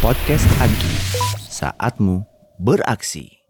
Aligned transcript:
Podcast 0.00 0.48
Agi, 0.64 0.94
saatmu 1.44 2.24
beraksi. 2.56 3.44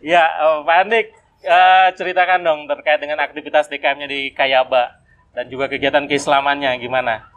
Ya, 0.00 0.24
eh, 0.24 0.58
Pak 0.64 0.76
Andik, 0.80 1.12
eh, 1.44 1.88
ceritakan 2.00 2.40
dong 2.40 2.60
terkait 2.64 2.96
dengan 2.96 3.20
aktivitas 3.20 3.68
DKM-nya 3.68 4.08
di 4.08 4.32
Kayaba 4.32 5.04
dan 5.36 5.52
juga 5.52 5.68
kegiatan 5.68 6.08
keislamannya 6.08 6.80
gimana? 6.80 7.28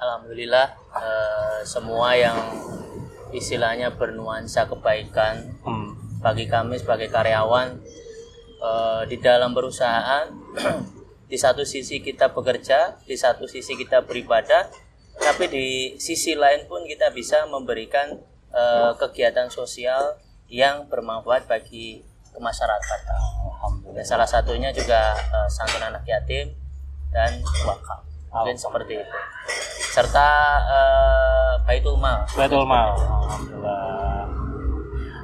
Alhamdulillah 0.00 0.72
eh, 0.96 1.60
semua 1.68 2.16
yang 2.16 2.38
istilahnya 3.36 3.92
bernuansa 3.92 4.64
kebaikan 4.64 5.60
Hmm. 5.60 5.92
bagi 6.24 6.48
kami 6.48 6.80
sebagai 6.80 7.12
karyawan 7.12 7.84
di 9.12 9.20
dalam 9.20 9.52
perusahaan 9.52 10.24
di 11.34 11.38
satu 11.42 11.66
sisi 11.66 11.98
kita 11.98 12.30
bekerja, 12.30 13.02
di 13.02 13.18
satu 13.18 13.50
sisi 13.50 13.74
kita 13.74 14.06
beribadah, 14.06 14.70
tapi 15.18 15.50
di 15.50 15.68
sisi 15.98 16.38
lain 16.38 16.70
pun 16.70 16.86
kita 16.86 17.10
bisa 17.10 17.42
memberikan 17.50 18.22
eh, 18.54 18.92
kegiatan 18.94 19.50
sosial 19.50 20.14
yang 20.46 20.86
bermanfaat 20.86 21.50
bagi 21.50 22.06
kemasyarakatan. 22.30 23.18
Dan 23.98 24.06
salah 24.06 24.30
satunya 24.30 24.70
juga 24.70 25.18
eh, 25.18 25.48
santunan 25.50 25.90
anak 25.90 26.06
yatim 26.06 26.54
dan 27.10 27.42
wakaf. 27.66 28.06
Mungkin 28.30 28.54
seperti 28.54 29.02
itu. 29.02 29.18
Serta 29.90 30.30
eh, 30.70 31.52
Baitul 31.66 31.98
Mal. 31.98 32.30
Betul 32.30 32.62
mal. 32.62 32.94
Alhamdulillah. 32.94 34.22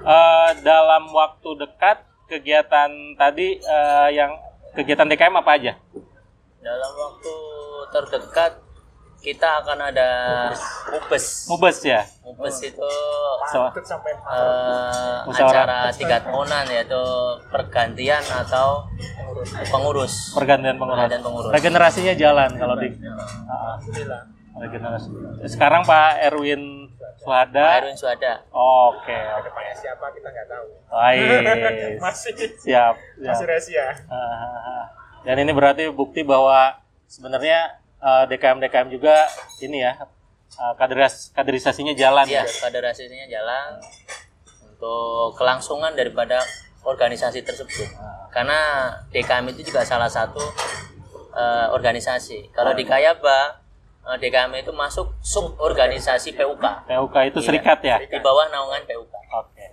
Eh, 0.03 0.51
dalam 0.67 1.07
waktu 1.15 1.55
dekat 1.55 2.03
kegiatan 2.27 2.91
tadi 3.15 3.63
eh, 3.63 4.11
yang 4.11 4.50
kegiatan 4.75 5.07
DKM 5.07 5.35
apa 5.37 5.51
aja? 5.57 5.73
Dalam 6.61 6.93
waktu 6.93 7.35
terdekat 7.91 8.53
kita 9.21 9.61
akan 9.61 9.93
ada 9.93 10.09
mubes. 10.89 11.45
Mubes 11.45 11.79
ya. 11.85 12.01
Mubes 12.25 12.57
itu 12.65 12.89
So, 13.53 13.67
Musyawarah. 15.29 15.29
acara 15.29 15.79
tiga 15.93 16.23
tahunan 16.23 16.65
yaitu 16.71 17.03
pergantian 17.51 18.23
atau 18.25 18.87
pengurus. 19.69 20.33
pergantian 20.33 20.77
pengurus. 20.79 20.97
Pergantian 20.97 21.23
pengurus. 21.23 21.51
Regenerasinya 21.53 22.15
jalan 22.15 22.51
kalau 22.57 22.77
di 22.79 22.89
Ah, 23.51 23.77
regenerasi. 24.53 25.09
Sekarang 25.47 25.83
Pak 25.83 26.27
Erwin 26.27 26.91
Pak 26.91 27.13
Suhada. 27.23 27.67
Erwin 27.79 27.95
Suhada. 27.95 28.43
Oke, 28.51 29.15
oke. 29.39 29.49
siapa 29.77 30.07
kita 30.11 30.29
nggak 30.29 30.47
tahu 30.47 30.67
Baik. 30.91 31.97
masih 32.05 32.33
Siap. 32.35 32.95
masih 33.17 33.47
siap. 33.47 33.49
rahasia 33.49 33.87
Ah, 34.11 34.85
Dan 35.27 35.37
ini 35.39 35.53
berarti 35.53 35.87
bukti 35.89 36.25
bahwa 36.25 36.75
sebenarnya 37.07 37.77
eh, 38.01 38.25
DKM-DKM 38.27 38.89
juga 38.89 39.29
ini 39.61 39.85
ya 39.85 39.95
eh, 40.57 40.75
kaderis 40.75 41.31
kaderisasinya 41.31 41.93
jalan 41.93 42.25
Iya, 42.27 42.43
ya. 42.43 42.45
federasinya 42.49 43.29
jalan 43.29 43.79
untuk 44.67 45.37
kelangsungan 45.37 45.93
daripada 45.93 46.41
organisasi 46.81 47.45
tersebut. 47.45 47.87
Karena 48.33 48.89
DKM 49.13 49.45
itu 49.53 49.69
juga 49.69 49.85
salah 49.85 50.09
satu 50.09 50.41
eh, 51.37 51.67
organisasi. 51.71 52.49
Kalau 52.51 52.73
di 52.73 52.83
Kayaba 52.83 53.39
eh, 53.39 53.60
DKM 54.11 54.51
itu 54.57 54.73
masuk 54.73 55.13
sub 55.21 55.55
organisasi 55.57 56.33
PUK 56.33 56.65
PUK 56.89 57.15
itu 57.29 57.39
Iya. 57.39 57.47
serikat 57.47 57.79
ya. 57.85 57.97
di 58.01 58.19
bawah 58.19 58.49
naungan 58.49 58.83
PUK. 58.83 59.13
Oke. 59.37 59.65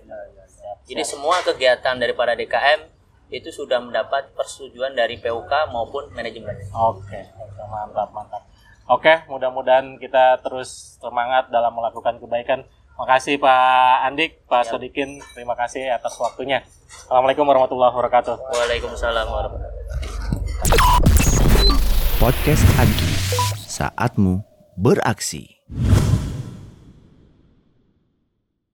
Siap, 0.48 0.76
Jadi 0.84 1.02
siap. 1.02 1.10
semua 1.16 1.36
kegiatan 1.42 1.96
daripada 1.96 2.36
DKM 2.36 2.80
itu 3.28 3.48
sudah 3.48 3.76
mendapat 3.76 4.32
persetujuan 4.32 4.92
dari 4.92 5.16
PUK 5.16 5.68
maupun 5.68 6.08
manajemen. 6.12 6.56
Oke, 6.70 7.18
oke, 7.34 7.62
mantap, 7.66 8.08
mantap. 8.12 8.42
Oke, 8.88 9.20
mudah-mudahan 9.28 10.00
kita 10.00 10.40
terus 10.40 10.96
semangat 10.96 11.48
dalam 11.48 11.76
melakukan 11.76 12.16
kebaikan. 12.16 12.64
Makasih 12.96 13.36
Pak 13.36 14.06
Andik, 14.06 14.42
Pak 14.48 14.64
Siap. 14.64 14.80
Sodikin, 14.80 15.20
terima 15.32 15.52
kasih 15.54 15.92
atas 15.92 16.16
waktunya. 16.16 16.64
Assalamualaikum 16.88 17.44
warahmatullahi 17.44 17.92
wabarakatuh. 17.92 18.36
Waalaikumsalam 18.48 19.26
warahmatullahi 19.28 19.76
wabarakatuh. 19.76 20.16
Podcast 22.18 22.64
Agi, 22.74 23.10
saatmu 23.78 24.42
beraksi. 24.74 25.57